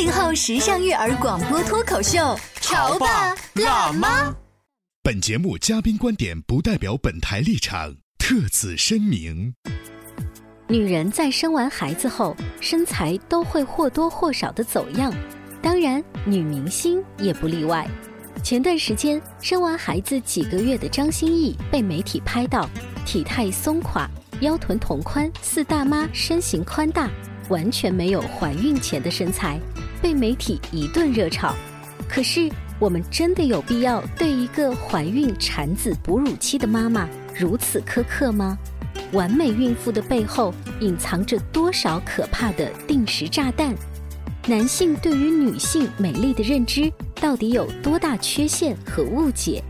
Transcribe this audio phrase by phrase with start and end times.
[0.00, 4.34] 八零后时尚育儿广播脱口秀，潮爸辣妈。
[5.02, 9.54] 本节目嘉宾观点不代表本台立场，特此声明。
[10.68, 15.12] 女人在生完孩子后，身材都会或多或少的走样，
[15.60, 17.86] 当然，女明星也不例外。
[18.42, 22.66] 前段时间，生完孩子几个月的张歆艺被媒体拍到
[23.04, 24.08] 体态松垮、
[24.40, 27.06] 腰臀同宽，似大妈身形宽大，
[27.50, 29.60] 完全没有怀孕前的身材，
[30.02, 31.54] 被媒体一顿热炒。
[32.08, 38.58] 可是，我们真的有必要对一个怀孕、产子、哺乳期的妈妈如此苛刻吗？
[39.12, 43.74] 完美孕妇的背后隐藏着多少可怕的定时炸弹？
[44.46, 49.62] 男性对于女性美丽的认知到底有多大缺陷和误解？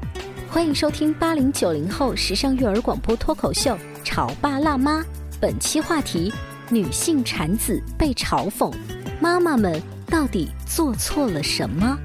[0.48, 3.72] 欢迎收听八零九零后时尚育儿广播脱口秀
[4.05, 5.00] 《潮爸辣妈》，
[5.41, 6.33] 本期话题：
[6.69, 8.72] 女性产子被嘲讽，
[9.20, 11.97] 妈妈们到底做错了什么？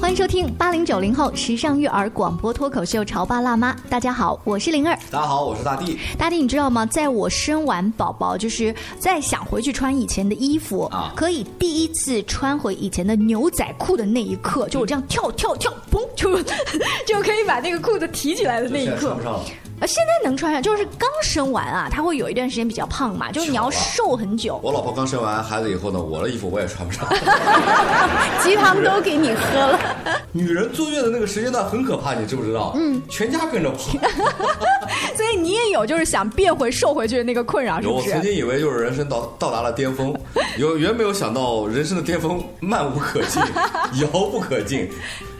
[0.00, 3.72] 欢迎收听八零九零后时尚育儿广播脱口秀《潮爸辣妈》。
[3.88, 4.96] 大家好，我是灵儿。
[5.10, 5.98] 大家好，我是大地。
[6.16, 6.86] 大地，你知道吗？
[6.86, 16.40] 在我生完宝宝，就是在想回去穿以前的衣服啊，可以第一次穿回以前的牛仔裤的那一刻，就我这样跳跳跳，嘣，就
[17.04, 19.18] 就可以把那个裤子提起来的那一刻。
[19.82, 24.60] 呃，现在能穿上，就是刚生完啊，他会有一段时间比较胖嘛，就是你要瘦很久。
[24.62, 27.04] 我老婆刚生完孩子以后呢，我的衣服我也穿不上，
[28.40, 29.80] 鸡汤都给你喝了。
[30.30, 32.72] 女人坐月的那个时间段很可怕，你知不知道？
[32.76, 33.78] 嗯，全家跟着跑。
[35.16, 38.08] 所以你也有就是想变回瘦回去的那个困扰，是不是？
[38.08, 40.14] 我曾经以为就是人生到到达了巅峰，
[40.58, 43.42] 有原没有想到人生的巅峰漫无可进，
[44.00, 44.88] 遥不可进。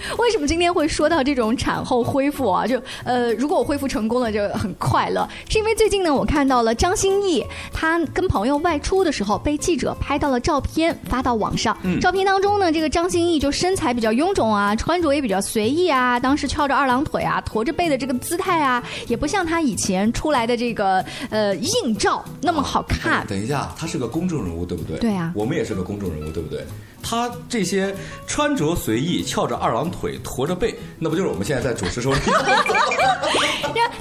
[0.18, 2.66] 为什么今天会说到这种产后恢复啊？
[2.66, 5.28] 就呃，如果我恢复成功了，就很快乐。
[5.48, 11.76] 是因为最近呢，我看到了张歆艺，她跟朋友外出的时候，被记者拍到了照片，发到网上。
[11.82, 23.12] 嗯、照片当中呢，这个张歆艺就身材比较臃肿啊，穿着也比较随意啊，当时翘着二郎腿啊，驼着背的这个姿态啊，也不像她以前出来的这个呃硬照那么好看。
[23.12, 24.98] 啊、等一下，她是个公众人物，对不对？
[24.98, 26.64] 对啊，我们也是个公众人物，对不对？
[27.02, 27.94] 她这些
[28.26, 32.20] 穿着随意、翘着二郎腿、驼着背，那不就是我们现在在主持说的？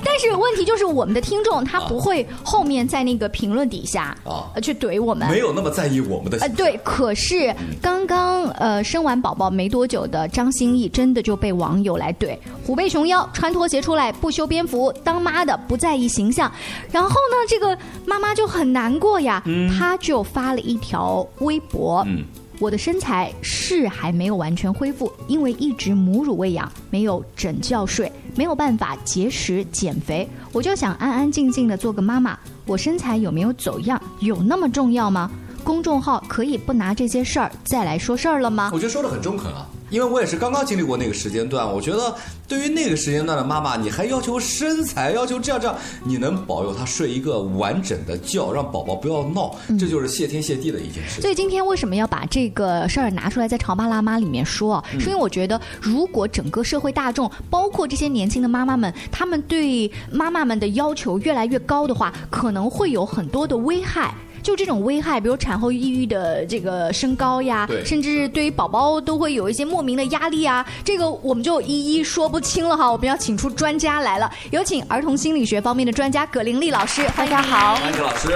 [0.04, 6.38] 但是问题就是，我们的听众他不会后面在那个评论底下啊去怼我们，没有那么在意我们的。
[6.40, 6.78] 呃，对。
[6.84, 16.52] 可是刚刚呃生完宝宝没多久的张歆艺，真的就被网友来怼，虎背熊腰，穿拖鞋出来，不修边幅，当妈的不在意形象。
[16.92, 19.42] 然后呢，这个妈妈就很难过呀，
[19.78, 22.04] 她就发了一条微博。
[22.08, 22.26] 嗯
[22.62, 32.38] 我的身材是还没有完全恢复，因为一直母乳喂养，没有整觉睡，没有办法节食减肥，我就想安安静静的做个妈妈。
[32.68, 35.32] 我身材有没有走样，有那么重要吗？
[35.64, 38.70] 公众号可以不拿这些事儿再来说事儿了吗？
[38.72, 41.72] 我觉得说的很中肯啊，因为我也是刚刚经历过那个时间段。
[41.72, 42.16] 我觉得
[42.48, 51.22] 对于那个时间段的妈妈，你还要求身材，要求这样这样，你能保佑她睡一个完整的觉，让宝宝不要闹，这就是谢天谢地的一件事。
[51.22, 54.84] 所以今天为什么要把这个事儿拿出来在《潮爸辣妈》里面说？
[54.98, 64.16] 是因为我觉得，如果整个社会大众，包括这些年轻的妈妈们，他们对妈妈们的要求越来越高的话，可能会有很多的危害。
[64.42, 72.92] 就这种危害，比如产后抑郁的这个升高呀，甚至对于宝宝都会有一些莫名的压力啊，这个我们就一一说不清了哈。
[72.92, 77.76] 我们要请出专家来了，有请儿童心理学方面的专家葛玲丽老师，大家好。
[77.76, 78.30] 安葛老师，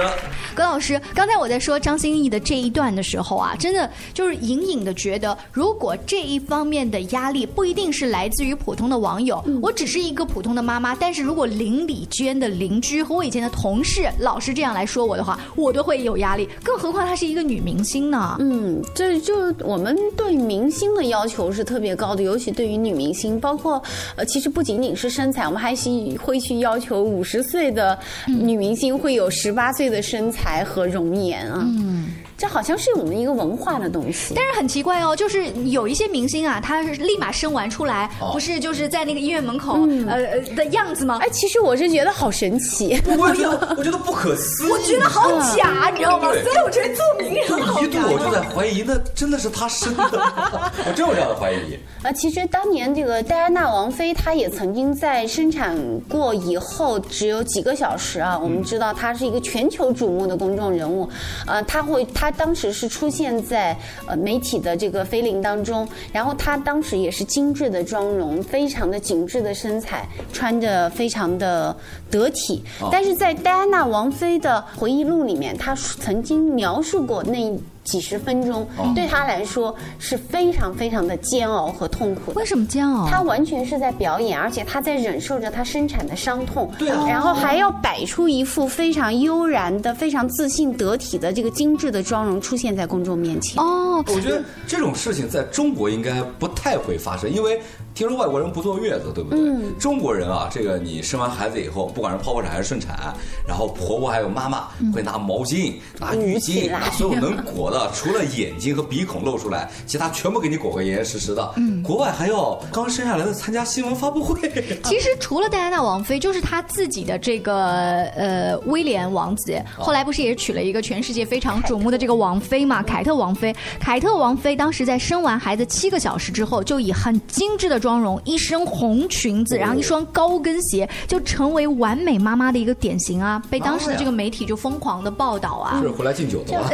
[0.54, 15.95] 葛老师，刚才我在说张歆艺的这一段的时候啊，真的就是隐隐的觉得，如果这一方面的压力不一定是来自于普通的网友，我只是一个普通的妈妈，但是如果邻里间的邻居和我以前的同事、老师这样来说我的话，我都会。
[15.96, 18.36] 会有压力，更何况她是一个女明星呢？
[18.38, 23.82] 嗯，这就我们对明星的要求是特别高的，尤其对于女明星，包括
[24.14, 25.88] 呃，其实不仅仅是身材，我们还是
[26.20, 31.64] 会去要求五十岁的女明星会有十八岁的身材和容颜啊。
[31.66, 32.08] 嗯。
[32.38, 39.72] 这好像是我们一个文化的东西，但是很奇怪哦，就是有一些明星啊，他是立马生完出来，不是就是在那个医院门口
[40.06, 41.18] 呃呃的样子吗？
[41.22, 46.28] 哎，其实我是觉得好神奇，我觉得我觉得不可思议，我觉得好假，你知道吗？
[46.32, 51.78] 所以我觉得做名人好一度我就在怀疑，那真的是他生的，我真有这样的怀疑。
[52.02, 55.74] 啊，其实当年这个戴安娜王妃，她也曾经在生产
[56.08, 61.08] 过以后只有几个小时啊，我们知道她是一个全球瞩目的公众人物，
[61.46, 62.25] 呃，她会她。
[62.26, 71.76] 他当时是出现在呃媒体的这个菲林当中，然后他当时也是精致的妆容，非常的紧致的身材，穿着非常的
[72.10, 72.64] 得体。
[72.90, 77.56] 但是在戴安娜王妃的回忆录里面，她曾经描述过那。
[77.86, 82.32] 几十分钟对他来说是非常非常的煎熬和痛苦。
[82.34, 83.08] 为什么煎熬？
[83.08, 86.70] 他完全是在表演，而且他在忍受着他生产的伤痛。
[86.78, 87.06] 对啊。
[87.08, 93.62] 然后还要摆出一副非常悠然的、非常自信得体的这个精致的妆容出现在公众面前。
[93.62, 94.04] 哦。
[94.08, 97.58] 我觉得这种事情在中国应该不太会发生，因为
[97.96, 99.40] 听说外国人不坐月子，对不对？
[99.40, 99.74] 嗯。
[99.78, 103.14] 中国人啊，这个你生完孩子以后，不管是剖腹产还是顺产，
[103.48, 107.90] 然后婆婆还有妈妈会拿毛巾、拿浴巾、 拿所有能裹的。
[107.94, 111.54] 除了眼睛和鼻孔露出来，其他全部给你裹个严严实实的。
[111.56, 114.46] 嗯，国外还要刚生下来的参加新闻发布会。
[114.84, 122.82] 其实除了戴安娜王妃，就是他自己的这个呃威廉王子，后来不是也娶了一个全世界非常瞩目的这个王妃嘛？
[122.82, 123.56] 凯特王妃。
[123.80, 133.40] 凯特王妃当时在生完孩子七个小时之后，就以很精致的妆容，一身红裙子，然后一双高跟鞋，就成为完美妈妈的一个典型啊！
[133.48, 135.80] 被当时的这个媒体就疯狂的报道啊。
[135.80, 136.68] 是回来敬酒的吗？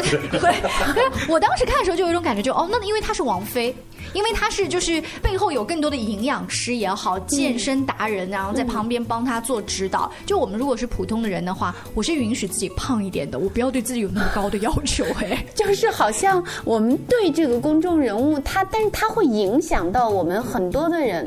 [1.29, 3.77] 我当时看的时候就有一种感觉，就哦，那因为她是王菲，
[4.15, 10.11] 因为她是就是背后有更多的营养师也好，健身达人，然后在旁边帮她做指导。
[10.25, 15.05] 就我们如果是普通的人的话，我是允许自己胖一点的，我不要对自己有那么高的要求。
[15.21, 21.27] 哎，就是好像我们对这个公众人物，他但是他会影响到我们很多的人。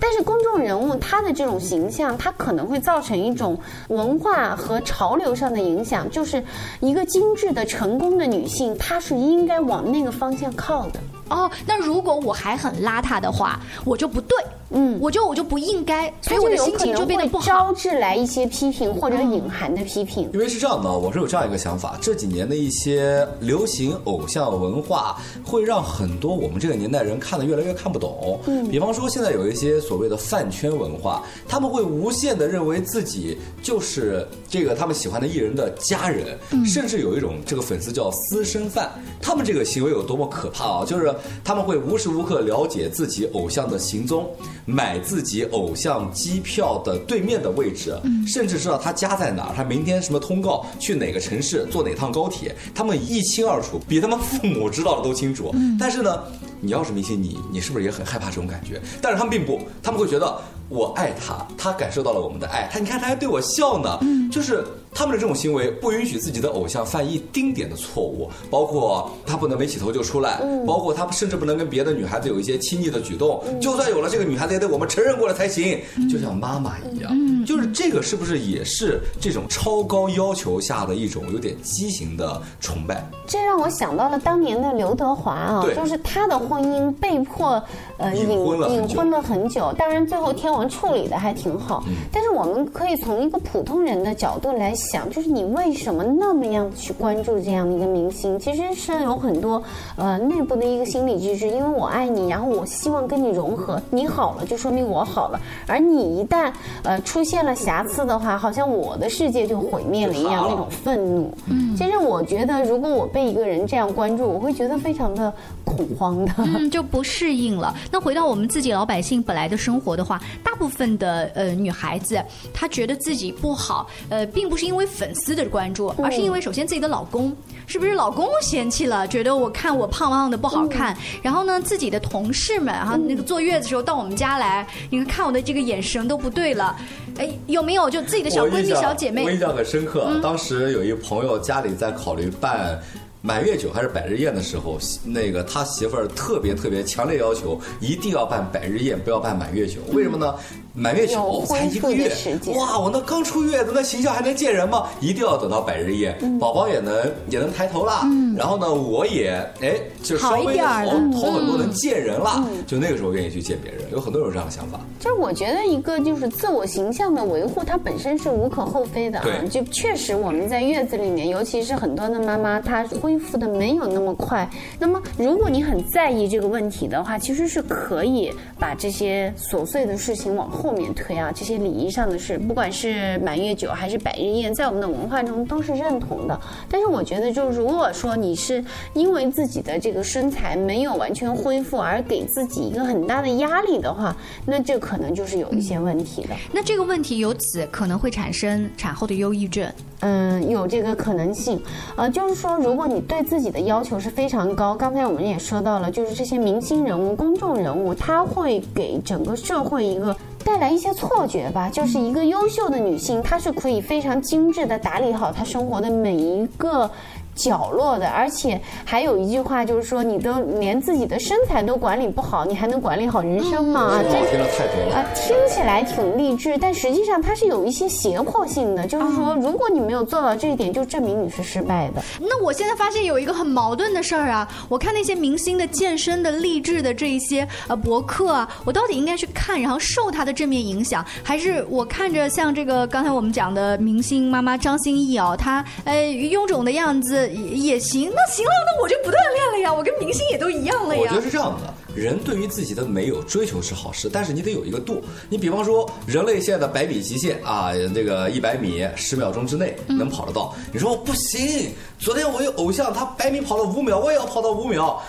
[0.00, 3.58] 但是公众人物他的这种形象，他可能会造成一种
[3.88, 6.42] 文化和潮流上的影响，就是
[6.80, 8.76] 一个精致的成功的女性。
[8.78, 11.00] 她是应该往那个方向靠的。
[11.28, 14.36] 哦，那如果我还很邋遢的话，我就不对。
[14.70, 20.28] 嗯，我就我就不应该，所以我的心情就变得不好，招致来一些批评或者隐含的批评。
[20.34, 28.40] 因为是这样的，我是有这样一个想法：这几年的一些流行偶像文化，会让很多我们这个年代人看的越来越看不懂。
[28.46, 36.36] 嗯，比方说现在有一些所谓的饭圈文化，他们会无限的认为自己就是这个他们喜欢的艺人的家人，
[36.66, 38.90] 甚至有一种这个粉丝叫私生饭。
[39.22, 40.84] 他们这个行为有多么可怕啊！
[40.84, 41.14] 就是
[41.44, 44.28] 他们会无时无刻了解自己偶像的行踪。
[44.64, 47.96] 买自己偶像机票的对面的位置，
[48.26, 55.54] 甚至知道他家在哪儿，他明天什么通告，去哪个城市，坐哪趟高铁，他们一清二楚，比他们父母知道的都清楚。
[55.78, 56.24] 但是呢，
[56.60, 58.80] 你要是明星，你你是不是也很害怕这种感觉？
[59.00, 60.36] 但是他们并不，他们会觉得
[60.68, 64.00] 我爱他，他感受到了我们的爱，他你看他还对我笑呢，
[64.32, 64.64] 就是。
[64.96, 75.78] 他们的这种行为不允许自己的偶像犯一丁点的错误，包括他不能没起头就出来，包括他甚至不能跟别的女孩子有一些亲昵的举动，就算有了这个女孩子也得我们承认过了才行，
[76.10, 77.12] 就像妈妈一样。
[77.44, 83.06] 就是这个是不是也是这种超高要求下的一种有点畸形的崇拜？
[83.26, 87.62] 这让我想到了当年的刘德华啊，就是他的婚姻被迫
[87.98, 94.74] 呃隐婚了隐婚了很久，当然最后天王处理的还挺好，但是我们可以从一个普通人的角度来。
[94.74, 98.38] 想就是你为什么那么样去关注这样的一个明星？
[98.38, 99.62] 其实是有很多
[99.96, 106.52] 呃内部的一个心理机制，因为我爱你，然后我希望跟你融合，你好了就说明我好了，而你一旦
[106.84, 111.36] 呃出现了瑕疵的话，好像我的世界就毁灭了一样，那种愤怒。
[111.46, 115.32] 嗯，其实我觉得如果我被一个人这样关注，我会觉得非常的
[115.64, 117.74] 恐慌的，嗯，就不适应了。
[117.90, 122.22] 那回到我们自己老百姓本来的生活的话，大部分的呃女孩子
[122.54, 124.75] 她觉得自己不好，呃，并不是因为。
[124.76, 127.34] 因为粉丝的关注，而是因为首先自己的老公
[127.66, 136.76] 是不是老公嫌弃了，觉得我看我胖胖的不好看，然后呢，自己的同事们哈，那个坐月子的时候到我们家来，你看看我的这个眼神都不对了，
[137.16, 139.24] 哎，有没有就自己的小闺蜜、小姐妹？
[139.24, 142.78] 我印象很深刻，当时有一个朋友家里在考虑办。
[143.22, 149.80] 满月酒还是百日宴的时候，那个他媳妇儿特别特别强烈要求，一定要办百日宴，不要办满月酒。
[149.92, 150.32] 为什么呢？
[150.78, 152.12] 满月酒才一个月，
[152.54, 152.78] 哇！
[152.78, 154.86] 我那刚出月子，那形象还能见人吗？
[155.00, 156.94] 一定要等到百日宴，宝宝也能
[157.30, 158.02] 也能抬头了。
[158.36, 159.30] 然后呢，我也
[159.62, 162.46] 哎，就稍微好好很多，能见人了。
[162.66, 164.78] 就那个时候愿意去见别人，有很多人有这样的想法。
[165.00, 169.26] 就是我觉得一个就是自我形象的维护，它本身是无可厚非的啊。
[169.50, 174.46] 就确实我们在月子里面，尤其是很多的妈妈，她恢复的没有那么快。
[174.78, 180.65] 那么如果你很在意这个问题的话，其实是可以把这些琐碎的事情往后。
[180.66, 186.40] 后面推啊，这些礼仪上的事，不管是满月酒还是百日宴，在我们的文化中都是认同的。
[186.68, 196.34] 但是我觉得，就如果说你是因为自己的这个身材没有完全恢复而给自己一个很大的压力的话，那这可能就是有一些问题的。
[196.50, 199.70] 那这个问题由此可能会产生产后的忧郁症。
[200.00, 201.62] 嗯，有这个可能性。
[201.94, 210.14] 呃，就是说，如果你对自己的要求是非常高，刚才我们也说到了，就是这些明星人物、公众人物，他会给整个社会一个。
[210.46, 216.88] 带来一些错觉吧，就是一个优秀的女性，她是可以非常精致的打理好她生活的每一个。
[217.36, 224.00] 角落的，而且还有一句话，就是说你都连自己的身材都管理不好，你还能管理好人生吗？
[224.02, 225.04] 这听了太多了啊！
[225.14, 232.02] 听起来挺励志，但实际上它是有一些胁迫性的，就是说，如果你没有做到这一点，就证明你是失败的。
[232.20, 234.48] 那我现在发现有一个很矛盾的事儿啊！
[234.68, 247.25] 我看那些明星的健身的励志的这一些呃博客啊，我到底应该去看，然后受他的正面影响，还是我看着像这个刚才我们讲的明星妈妈张歆艺哦，她呃臃肿的样子。
[247.28, 251.02] 也也行，那行了，那我就不锻炼了呀，我跟明星也都一样了呀。
[251.02, 255.02] 我觉得是这样的，人对于自己的美有追求是好事，但是你得有一个度。
[255.28, 261.72] 你比方说，人类现在的百米极限啊，这个一百米十秒钟之内能跑得到，你说不行。
[261.98, 265.02] 昨天我有偶像，他百米跑了五秒，我也要跑到五秒。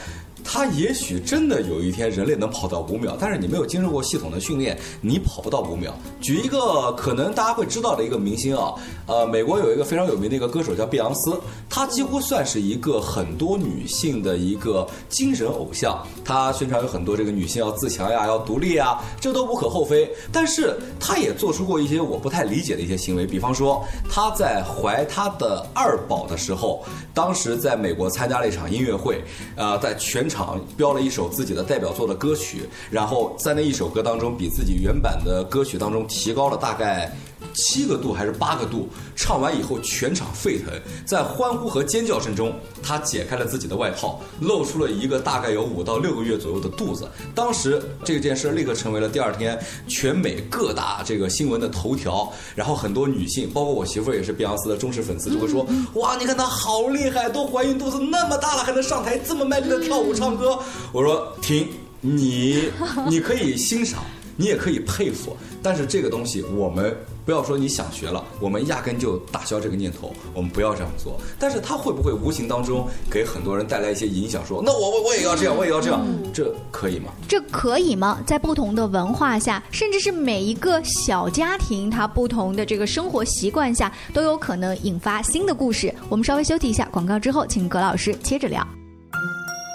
[0.50, 5.94] 他也许真的有一天人类能跑到五秒，但是你没有经受过系统的训练，你跑不到五秒。
[6.22, 8.74] 举一个可能大家会知道的一个明星啊，
[9.08, 11.38] 呃，美国有一个非常有名的一个歌手叫碧昂斯，
[11.70, 16.02] 她几乎算是一个很多女性的一个精神偶像。
[16.24, 20.10] 她宣传有很多这个女性要自强呀，要独立啊，这都无可厚非。
[20.32, 29.22] 但是她也做出过一些我不太理解的一些行为，比方说她在怀她的二宝的时候，当时在美国参加了一场音乐会，
[29.58, 30.37] 呃，在全场。
[30.76, 37.12] 标了一首自己的代表作的歌曲，然后在那一首歌当中，比自己原版的歌曲当中提高了大概
[37.58, 38.88] 七个度还是八个度。
[39.16, 40.72] 唱完以后，全场沸腾，
[41.04, 47.10] 在欢呼和尖叫声中，他解开了自己的外套，露出了一个大概有五到六个月左右的肚子。
[47.34, 52.32] 当时这件事立刻成为了第二天全美各大这个新闻的头条。
[52.56, 60.60] 然后很多女性，包括我媳妇儿也是碧昂斯的忠实粉丝，就会说：“哇，你看她好厉害，都怀孕肚子那么大了，还能上台这么卖力的跳舞唱。”唱歌，
[60.92, 61.70] 我说停，
[62.02, 62.70] 你
[63.08, 64.04] 你可以欣赏，
[64.36, 66.94] 你也可以佩服，但是这个东西我们
[67.28, 71.20] 不要说你想学了，我们压根就打消这个念头，我们不要这样做。
[71.38, 74.46] 但是它会不会无形当中给很多人带来一些影响？
[74.46, 77.12] 说那我我我也要这样，我也要这样，这可以吗？
[77.28, 78.24] 这可以吗？
[78.26, 85.94] 在不同的文化下，甚至是每一个小家庭，它不同的这个生活习惯下，都有可能引发新的故事。
[86.08, 88.66] 我们稍微休息一下广告之后，请葛老师接着聊。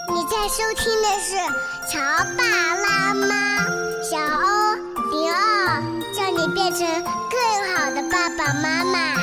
[0.09, 1.37] 你在收听的是
[1.93, 2.01] 《乔
[2.39, 2.43] 爸
[2.77, 3.27] 辣妈》，
[4.11, 4.62] 小欧
[6.49, 6.87] 变成
[7.31, 9.15] 更好的爸爸妈妈。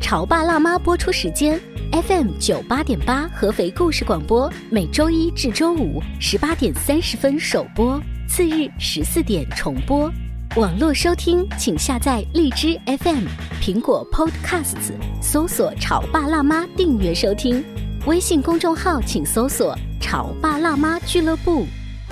[0.00, 1.58] 潮爸辣妈》播出时间
[1.90, 10.10] ：FM 九八点八合肥故事广播，每周一至周五十八点三十分首播，次日十四点重播。
[10.56, 13.24] 网络收听，请下载荔枝 FM、
[13.62, 14.92] 苹果 Podcasts，
[15.22, 17.64] 搜索“潮爸辣妈”订阅收听。
[18.06, 21.66] 微信公众号请搜索“潮爸辣妈俱乐部”。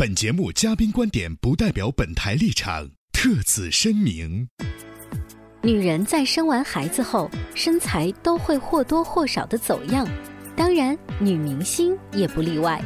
[0.00, 4.48] 本节目嘉宾观点不代表本台立场，特此声明。
[5.60, 10.06] 女人在生完孩子后，身材都会或多或少的走样，
[10.54, 12.80] 当然，女明星也不例外。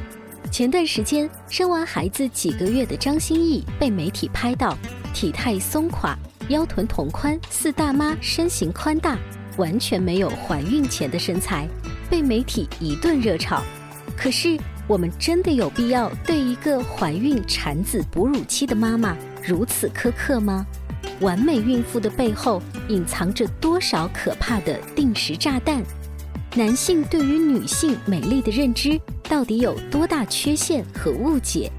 [0.50, 4.74] 前段时间，生完孩子几个月的张歆艺被媒体拍到
[5.12, 6.16] 体态松垮、
[6.48, 9.18] 腰臀同宽，似大妈身形宽大，
[9.58, 11.68] 完全没有怀孕前的身材，
[12.08, 13.62] 被媒体一顿热炒。
[14.16, 14.58] 可是，
[14.88, 20.66] 我们真的有必要对一个怀孕、产子、哺乳期的妈妈如此苛刻吗？
[21.20, 25.82] 完美孕妇的背后隐藏着多少可怕的定时炸弹？
[26.54, 31.70] 男性对于女性美丽的认知到底有多大缺陷和误解？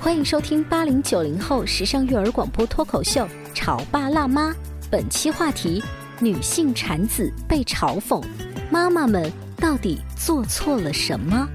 [0.00, 4.50] 欢迎收听八零九零后时尚育儿广播脱口秀《潮爸辣妈》，
[4.90, 5.82] 本期话题：
[6.20, 8.22] 女性产子被嘲讽，
[8.70, 11.48] 妈妈们到底做错了什么？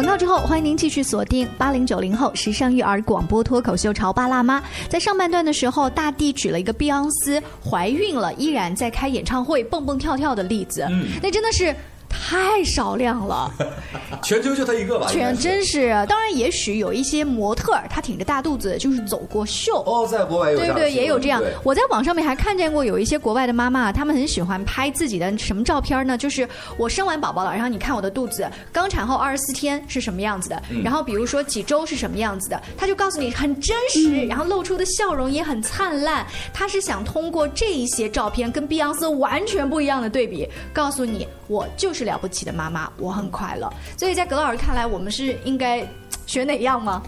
[0.00, 4.58] 广告之后，欢迎您继续锁定八零九零后时尚育儿广播脱口秀《潮爸辣妈》。
[4.88, 10.88] 在上半段的时候，大地举了一个碧昂斯怀孕了依然在开演唱会蹦蹦跳跳的例子，
[11.22, 11.76] 那真的是。
[12.10, 13.50] 太少量了，
[14.22, 15.06] 全球就他一个吧？
[15.08, 19.82] 全真是，当然也许有一些模特儿，她挺着大肚子就是走过秀。
[19.86, 21.42] 哦，在国外有对对也有这样。
[21.62, 26.18] 我在网上面还看见过有一些国外的妈妈，她们很喜欢拍自己的什么照片呢？
[26.18, 36.26] 就是我生完宝宝了，然后你看我的肚子，刚产后二十四天是什么样子的，然后比如说几周是什么样子的，她就告诉你很真实，然后露出的笑容也很灿烂。
[36.52, 42.00] 她是想通过这一些照片跟碧昂斯完全不一样的对比，告诉你我就是。
[42.00, 43.70] 了不起的妈妈，我很快乐。
[43.94, 45.86] 所以在葛老师看来，我们是应该
[46.26, 47.02] 学哪样吗？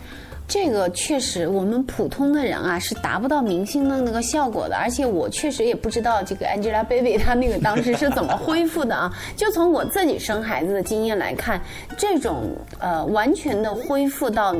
[0.47, 4.77] 这个确实，我们普通的人啊是达不到明星的那个效果的。
[4.77, 9.11] 而且我确实也不知道这个 Angelababy 她那个当时是怎么恢复的啊。
[9.35, 11.59] 就从我自己生孩子的经验来看，
[11.97, 14.55] 这种呃完全的恢复到。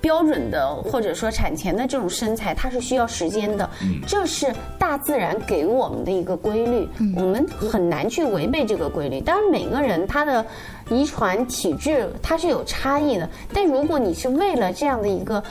[0.00, 3.68] 标准的或者说产前的这种身材，它是需要时间的，
[4.06, 9.20] 这是大自然给我们的一个规律，我们很难去违背这个规律。
[9.20, 10.44] 当然，每个人他的
[10.90, 15.42] 遗传体质它是有差异的，但如果你是为了这样的一个。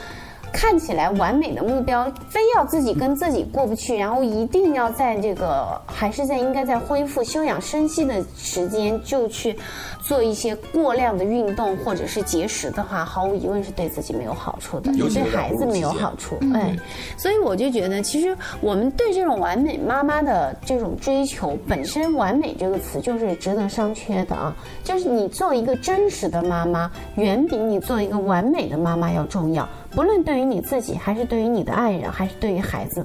[0.52, 9.56] 看起来完美的目标，非要自己跟自己过不去，然后一定要在这个还是在应该在恢复休养生息的时间就去
[10.02, 16.36] 做一些过量的运动或者是节食的话，毫无疑问是对自己没有好处的，也对孩子没有好处。
[16.54, 16.76] 哎，
[17.16, 24.54] 所以我就觉得，其实我们对这种完美妈妈的这种追求，本身“完美”这个词就是值得商榷的啊！
[24.82, 29.68] 就是你做一个真实的妈妈，远比你做一个完美的妈妈要重要。
[29.90, 33.04] 不论对于你自己，还是对于你的爱人，还是对于孩子，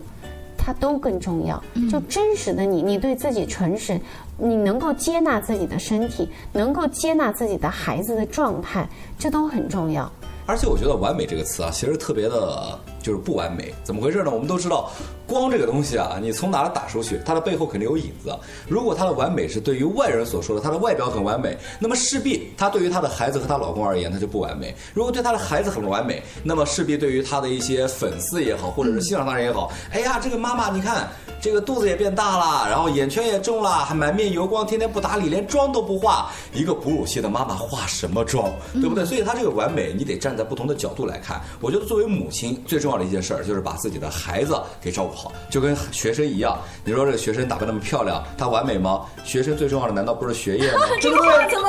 [0.57, 1.61] 它都更重要。
[1.89, 3.99] 就真实的你，你对自己诚实，
[4.37, 10.11] 你能够接纳自己的身体，能够接纳自己的孩子的状态，这都很重要。
[10.45, 13.73] 而且我觉得“完美”这个词啊，其实特别的，就是不完美。
[13.81, 14.29] 怎么回事呢？
[14.29, 14.91] 我们都知道。
[15.33, 18.33] 光这个东西啊，你从哪打出去，它的背后肯定有影子。
[18.67, 24.73] 如果它的完美是对于外人所说的，它的外表很完美，那么势必它对于她的孩子和她老公而言，它就不完美。
[24.93, 31.09] 如果对她的孩子很完美，那么势必对于她的一些粉丝也好，或者是欣赏她人也好，哎呀，这个妈妈你看，
[31.41, 36.29] 这个肚子也变大了，然后眼圈也重了，还满面油光，天天不打理，连妆都不化。
[36.53, 39.03] 一个哺乳期的妈妈化什么妆，对不对？
[39.05, 41.41] 所以她这个完美，你得站在不同的角度来看。
[41.59, 45.13] 我觉得作为母亲最重要的一件事儿，就是把自己的孩子给照顾。
[45.13, 49.01] 好，就跟学生一样，你说这个学生打扮那么漂亮，她完美吗？
[49.23, 50.79] 学生最重要的难道不是学业吗？
[51.01, 51.67] 这个话怎么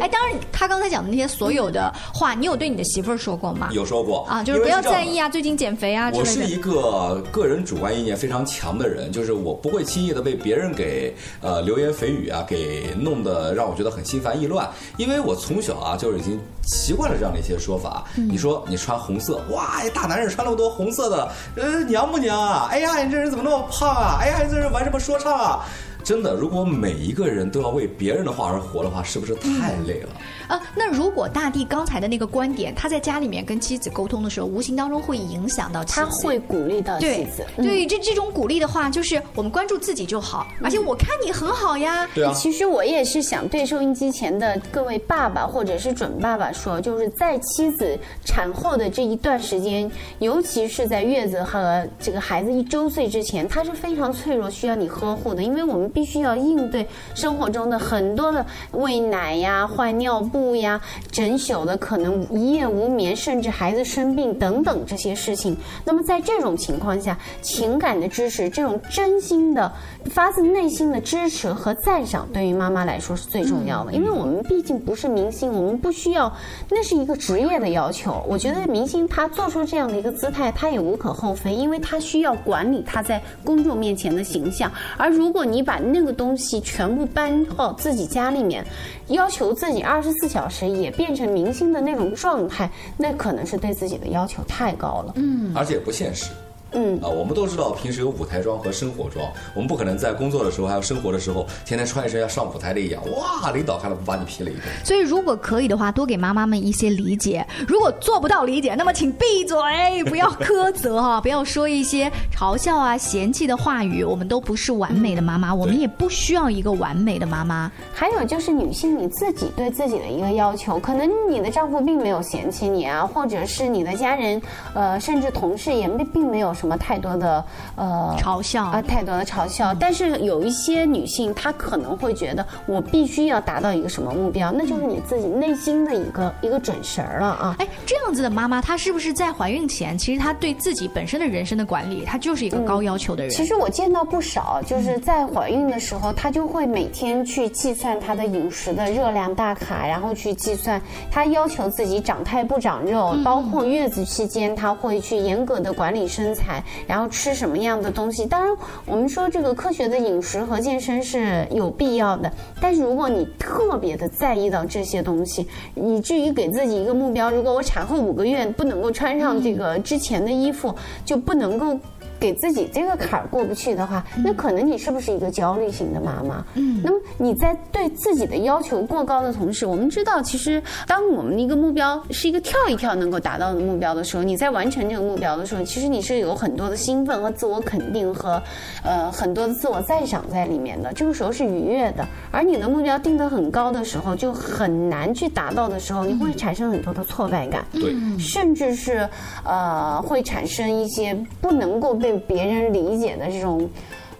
[0.00, 3.68] 哎，当然，他刚才讲的那些所有的话，你有对你的媳妇儿说过吗？
[3.72, 6.10] 有说过啊，就是不要在意啊，最近减肥啊。
[6.14, 18.04] 我是一个个人主观意念非常强的人，就是我不会轻易的被别人给呃流言蜚语啊给弄得让我觉得很心烦意乱，因为我从小啊就是已经习惯了这样的一些说法。
[18.14, 21.30] 你说你穿红色，哇，大男人穿那么多红色的。
[21.56, 22.68] 呃，娘不娘啊？
[22.70, 24.18] 哎呀，你这人怎么那么胖啊？
[24.20, 25.64] 哎呀，你这人玩什么说唱啊？
[26.04, 30.08] 真的，如果每一个人都要为别人的话而活的话，是不是太累了？
[30.52, 37.42] 啊，那如果大地刚才的那个观点，他在家里面跟妻子沟通的时候，无形当中会影响到妻子，他会鼓励到妻子。
[37.56, 42.06] 对，这这种鼓励的话，就是我们关注自己就好，而且我看你很好呀。
[42.14, 42.34] 对啊。
[42.34, 60.41] 其实我也是想对收音机前的各位爸爸或者是准爸爸说，就是在妻子产后的这一段时间，尤其是在月子和这个孩子一周岁之前，他是非常脆弱，需要你呵护的，因为我们必须要应对生活中的很多的喂奶呀、换尿布。
[60.56, 65.56] 呀，整宿的可能一夜无眠，甚至孩子生病等等这些事情。
[65.84, 69.70] 那么在这种情况下，情感的支持，这种真心的、
[70.06, 73.92] 发自内心的支持和赞赏，对于妈妈来说是最重要的。
[73.92, 76.32] 因为我们毕竟不是明星，我们不需要，
[76.68, 78.24] 那是一个职业的要求。
[78.28, 84.70] 我觉得明星他做出这样的一个姿态，他也无可厚非，因为他需要管理他在公众面前的形象。
[84.96, 88.64] 而如果你把那个东西全部搬到自己家里面，
[89.12, 90.32] 要求自己二十四。
[90.32, 95.12] 小时也变成明星的那种状态，那可能是对自己的要求太高了。
[95.16, 96.30] 嗯，而且不现实。
[96.72, 103.02] 嗯啊，我们都知道平时有舞台妆和生活妆，我们不可能在工作的时候还有生活的时候，天天穿一身要上舞台的一样。
[103.10, 104.64] 哇，领导看了不把你批了一顿。
[104.84, 109.56] 所以如果可以的话，多给妈妈们一些理解；如果做不到理解，那么请闭嘴，
[110.04, 114.02] 不要苛责哈，不要说一些嘲笑啊、嫌弃的话语。
[114.02, 117.70] 我们都不是完美的妈妈，我们也不需要一个完美的妈妈。
[117.92, 124.40] 还有就是女性你自己对自己的一个要求，可能你的丈夫并没有嫌弃你啊，或者是你的家人，
[124.74, 127.44] 呃，甚至同事也并并没有什么太多的
[127.74, 129.74] 呃嘲笑啊，太多的嘲笑。
[129.74, 137.56] 但是有一些女性，她可能会觉得我必须要达到一个什么目标，那就是你自己内心的一个一个准绳了啊。
[137.58, 143.32] 哎，这样子的妈妈，她是不是在怀孕前，其实她对自己本身的人生的管理，她就是一个高要求的人？
[143.32, 156.51] 其实我见到不少，就是在怀孕的时候，她就会每天去计算她的饮食的热量大卡，然后去计算，她要求自己长态不长肉，包括月子期间，她会去严格的管理身材，
[156.88, 158.26] 然后吃什么样的东西。
[158.26, 171.78] 当然，我们说这个科学的饮食和健身是有必要的，但是如果你特别的在意到这些东西，以至于给自己一个目标，如果我产后五个月不能够穿上这个之前的衣服，就不能够。
[172.22, 176.44] 给自己这个坎儿过不去的话，那可能你是不是一个焦虑型的妈妈？
[176.54, 188.40] 嗯，那么你在对自己的要求过高的同时，我们知道，其实当我们的一个目标是一个跳一跳能够达到的目标的时候，你在完成这个目标的时候，其实你是有很多的兴奋和自我肯定和
[188.84, 190.92] 呃很多的自我赞赏在里面的。
[190.92, 199.08] 这个时候是愉悦的，而你的目标定得很高的时候，就很难去达到的时候，你会产生很多的挫败感，对，甚至是
[199.44, 203.68] 呃会产生一些不能够被别人理解的这种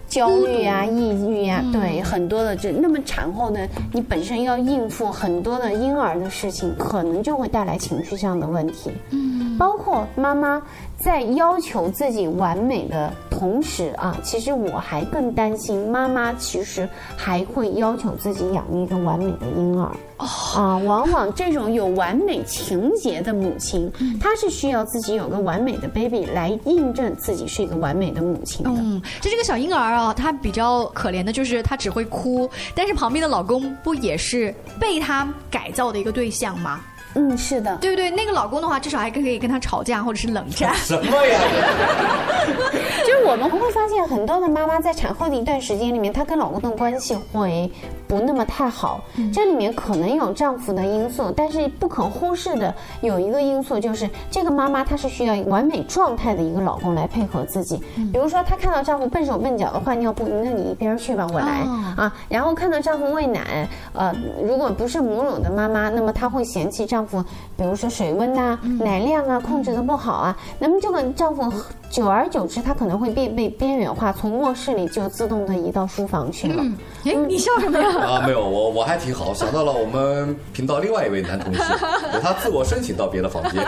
[0.07, 3.59] 焦虑啊、抑郁啊，对很多的这那么产后呢，
[3.91, 8.91] 你本身要应付很多的婴儿的事情，可能就会带来情绪上的问题。
[9.09, 10.61] 嗯，包括妈妈
[10.97, 13.11] 在要求自己完美的
[13.43, 19.91] 同时啊，其实我还更担心妈妈其实还会要求自己养育一个完美的婴儿。
[20.15, 28.71] 啊，往往这种有完美情节的母亲，她是需要自己有个完美的 baby 来印证自己是一个完美的母亲的。
[28.73, 36.79] 嗯，就这个小婴儿啊，他比较可怜的就是他只会哭，但是旁边的老公不也是被他改造的一个对象吗？
[37.15, 38.09] 嗯，是的，对不对？
[38.09, 40.73] 那个老公的话，至少还可以跟他吵架或者是冷战。
[40.83, 41.39] 什么呀？
[43.05, 47.69] 就是我们会发现，很多的妈妈在产后的一段时间里面，她跟老公的关系会
[48.07, 49.03] 不那么太好。
[49.33, 57.77] 这里面可能有丈夫的因素，但是不可忽视的有一个因素就是，这个妈妈她是需要完美状态的一个老公来配合自己。
[58.11, 61.63] 比如说，她看到丈夫笨手笨脚的换尿布，那你一边去吧，我来
[61.95, 62.13] 啊。
[62.29, 67.02] 然后看到丈夫喂奶，呃，如果不是母乳的妈妈，那么她会嫌弃丈。
[67.03, 67.21] 丈夫，
[67.57, 71.51] 比如说水温呐、奶量啊控制的不好啊，那么这个丈夫
[71.89, 76.63] 久而久之，他可能会被被边缘化，从卧室里就自动的移到书房去了。
[77.03, 77.89] 哎，你笑什么呀？
[77.99, 81.61] 啊，没有，我我还挺好，想到了我们频道另外一位男同事，
[82.13, 83.61] 有他自我申请到别的房间。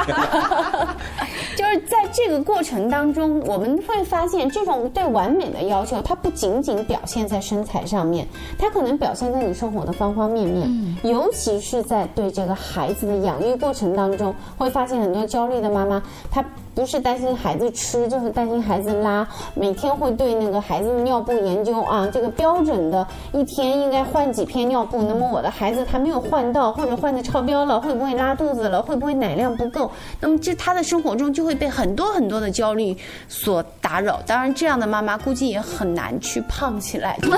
[1.55, 10.67] 就是在这个过程当中，我们会发现，这种对完美的要求，它不仅仅表现在身材上面，它可能表现在你生活的方方面面。
[10.67, 16.45] 嗯，尤其是在对这个孩子的养育过程当中，会发现很多焦虑的妈妈，她。
[16.75, 19.25] 不是担心孩子吃，就是担心孩子拉。
[19.53, 25.01] 每天会对那个孩子的尿布研究啊，这个标准的一天应该换几片尿布。
[25.01, 28.81] 那么我的孩子他没有换到，或者换的超标了，会不会拉肚子了？
[28.81, 29.89] 会不会奶量不够？
[30.19, 32.95] 那么这他的生活中就会被很多很多的焦虑
[33.29, 34.21] 所打扰。
[34.27, 37.37] 当然，这样的妈妈估计也很难去胖起来，就是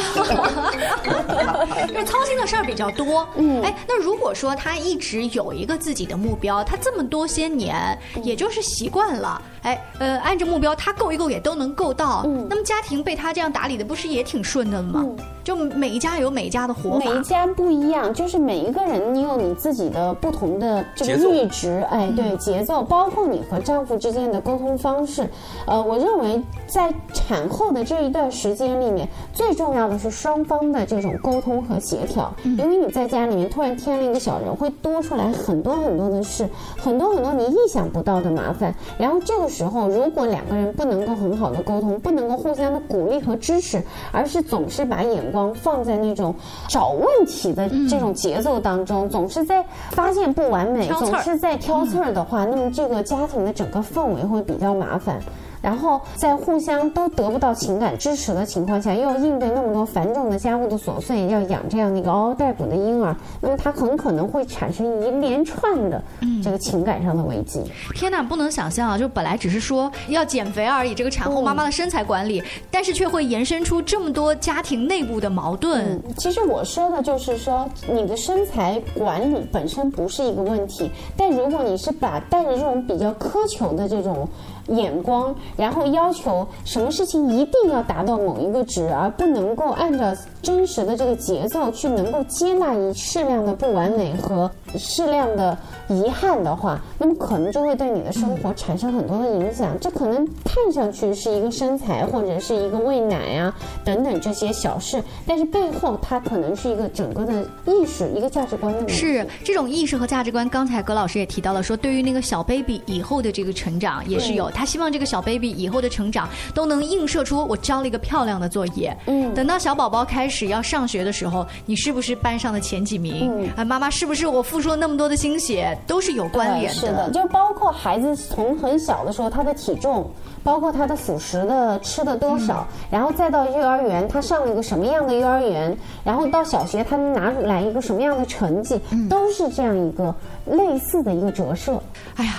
[2.06, 3.28] 操心的事儿比较多。
[3.36, 9.27] 嗯，哎，那如果说他一直有一个自己的目标，他这么多些年也就是习惯了。
[9.64, 12.24] 哎，呃，按着目标，他够一够也都能够到。
[12.26, 15.06] 嗯，那么家庭被他这样打理的，不是也挺顺的吗？
[15.48, 25.26] 就每一家有每一家的活法，每一家不一样，就是每一个人你有你自己的不同的这个阈值，哎，对，节奏，包括你和丈夫之间的沟通方式。
[25.66, 32.30] 呃，我认为在产后的这一段时间里面，最重要的是双方的这种沟通和协调。
[32.44, 38.76] 因为你在家里面突然添了一个小人，会多出来很多很多的事，很多很多你意想不到的麻烦。
[38.98, 43.82] 然后这个时候，如果两个人不能够很好的沟通，不能够互相的鼓励和支持，
[44.12, 45.37] 而是总是把眼光。
[45.54, 46.34] 放在那种
[46.68, 55.20] 找问题的这种节奏当中，总是在发现不完美，总是在挑刺儿的话，那么这个家庭的整个氛围会比较麻烦。
[55.62, 66.02] 然后在互相都得不到情感支持的情况下，又要应对那么多繁重的家务的琐碎，要养这样的一个嗷嗷待哺的婴儿，那么他很可能会产生一连串的
[66.44, 67.62] 这个情感上的危机。
[67.96, 68.98] 天哪，不能想象啊！
[68.98, 76.02] 就本来只是说要减肥而已，这个产后妈妈的身材管理，但是却会延伸出这么多家庭内部的矛盾。
[76.18, 84.28] 其实我说的就是说，你的身材管理本身不是一个问题，但如果你是把带着这种比较苛求的这种。
[84.68, 99.78] 眼光，然后要求什么事情一定要达到某一个值，而不能够按照真实的这个节奏去能够接纳一适量的不完美和适量的遗憾的话，那么可能就会对你的生活产生很多的影响。
[99.80, 103.54] 这可能看上去是一个身材或者是一个喂奶啊
[103.84, 108.88] 等等这些小事，但是背后它可能是一个整个的意识、一个价值观的。
[108.90, 110.48] 是这种意识和价值观。
[110.50, 114.50] 刚才葛老师也提到了，说对于那个小 baby 以后的这个成长也是有。
[114.52, 118.96] 他希望这个小 baby 以后的成长都能映射出我交了一个漂亮的作业。
[119.06, 123.30] 嗯，等到小宝宝开始要上学的时候，你是不是班上的前几名？
[123.32, 126.74] 嗯，啊，妈妈是不是我付出了那么多的心血，都是有关联的。
[126.74, 130.10] 是的，就包括孩子从很小的时候他的体重，
[130.44, 140.16] 包括他的辅食的吃的多少，然后再到幼儿园他上了一个什么样的幼儿园，然后到小学他能拿出来一个什么样的成绩，都是这样一个
[140.46, 141.80] 类似的一个折射。
[142.16, 142.34] 哎呀。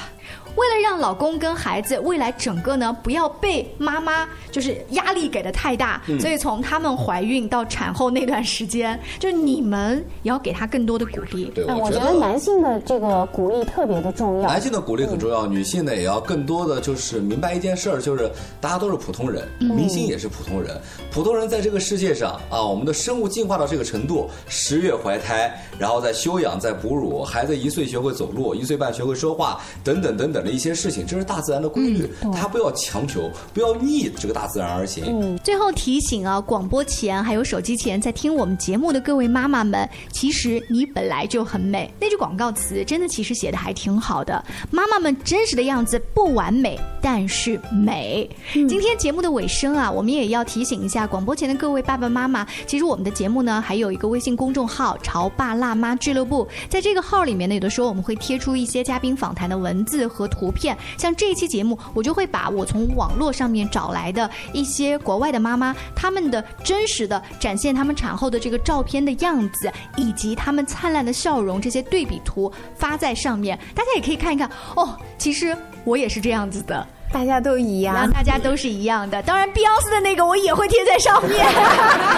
[0.58, 11.44] 为了让老公跟孩子未来整个呢不要被妈妈就是压力给的太大，所以从他们怀孕到产后那段时间，就是你们也要给他更多的鼓励。
[11.54, 14.48] 对，我觉得男性的这个鼓励特别的重要。
[14.48, 18.28] 男性的鼓励很重要，女性呢也要更多的就是明白一件事儿，就是
[18.60, 20.76] 大家都是普通人，明星也是普通人，
[21.12, 30.47] 普通人在这个世界上啊，我们的生物进化到这个程度，十月怀胎，然后再休养，再哺乳，孩子一岁学会走路，一岁半学会说话，等等等等。
[30.50, 35.04] 一些事情，这是大自然的规律，大家不要强求，不要逆这个大自然而行。
[35.06, 41.92] 嗯，最后提醒啊，广播前还有手机前在听我们节目的各位妈妈们，其实你本来就很美。
[42.00, 48.30] 那句广告词真的其实写的还挺好的，妈妈们真实的样子不完美，但是美。
[48.52, 60.27] 今天节目的尾声啊，我们也要提醒一下广播前的各位爸爸妈妈，其实我们的节目呢还有一个微信公众号“潮爸辣妈俱乐部”，在这个号里面呢，有的时候我们会贴出一些嘉宾访谈的文字和。
[60.28, 74.48] 图片像这一期节目，我就会把我从网络上面找来的一些国外的妈妈，她们的真实的展现她们产后的这个照片的样子，以及她们灿烂的笑容这些对比图发在上面，大家也可以看一看。
[74.76, 79.22] 哦，其实我也是这样子的，大家都一样，大家都是一样的。
[79.22, 81.46] 当然，碧奥斯的那个我也会贴在上面。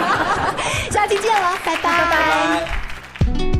[0.90, 3.59] 下期见了，拜拜。